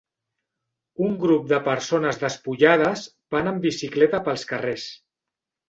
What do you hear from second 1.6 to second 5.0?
persones despullades van en bicicleta pels carrers.